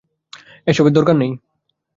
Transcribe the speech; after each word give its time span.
এসবের 0.67 0.93
দরকার 0.93 1.15
নেই। 1.17 1.31